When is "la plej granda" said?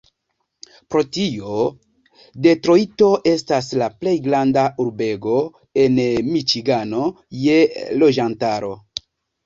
3.83-4.67